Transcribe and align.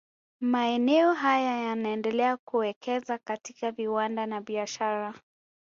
Maeneo 0.41 1.13
haya 1.13 1.57
yanaendelea 1.61 2.37
kuwekeza 2.37 3.17
katika 3.17 3.71
viwanda 3.71 4.25
na 4.25 4.41
biashara 4.41 5.13